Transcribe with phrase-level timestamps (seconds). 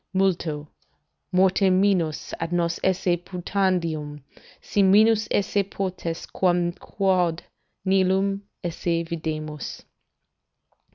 [0.15, 0.67] "'Multo...
[1.31, 4.23] mortem minus ad nos esse putandium,
[4.59, 7.43] Si minus esse potest, quam quod
[7.85, 9.83] nihil esse videmus.